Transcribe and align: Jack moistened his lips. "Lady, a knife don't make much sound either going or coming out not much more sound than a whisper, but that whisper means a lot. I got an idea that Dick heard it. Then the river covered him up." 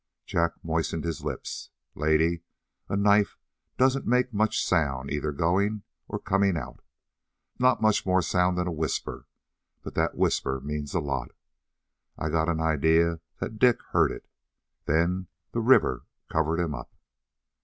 Jack 0.25 0.53
moistened 0.65 1.03
his 1.03 1.23
lips. 1.23 1.69
"Lady, 1.93 2.41
a 2.89 2.95
knife 2.97 3.37
don't 3.77 4.07
make 4.07 4.33
much 4.33 4.65
sound 4.65 5.11
either 5.11 5.31
going 5.31 5.83
or 6.07 6.17
coming 6.17 6.57
out 6.57 6.79
not 7.59 7.83
much 7.83 8.03
more 8.03 8.23
sound 8.23 8.57
than 8.57 8.65
a 8.65 8.71
whisper, 8.71 9.27
but 9.83 9.93
that 9.93 10.17
whisper 10.17 10.59
means 10.59 10.95
a 10.95 10.99
lot. 10.99 11.33
I 12.17 12.29
got 12.31 12.49
an 12.49 12.59
idea 12.59 13.19
that 13.39 13.59
Dick 13.59 13.77
heard 13.91 14.11
it. 14.11 14.27
Then 14.85 15.27
the 15.51 15.61
river 15.61 16.07
covered 16.29 16.59
him 16.59 16.73
up." 16.73 16.95